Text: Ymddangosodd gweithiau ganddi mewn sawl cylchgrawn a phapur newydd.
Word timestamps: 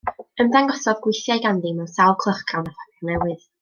Ymddangosodd 0.43 1.03
gweithiau 1.05 1.45
ganddi 1.45 1.77
mewn 1.77 1.93
sawl 1.99 2.19
cylchgrawn 2.27 2.75
a 2.75 2.77
phapur 2.81 3.11
newydd. 3.15 3.51